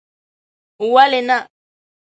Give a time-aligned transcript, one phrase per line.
[0.93, 1.37] ولي نه